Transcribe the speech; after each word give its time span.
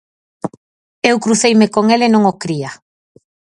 Eu 1.09 1.15
cruceime 1.23 1.67
con 1.75 1.85
el 1.95 2.01
e 2.07 2.09
non 2.13 2.23
o 2.31 2.33
cría. 2.41 2.71